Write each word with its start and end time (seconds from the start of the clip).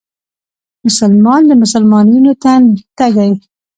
مسلمان 0.85 1.41
د 1.49 1.51
مسلمان 1.63 2.05
وينو 2.13 2.33
ته 2.43 2.51
تږی 2.97 3.31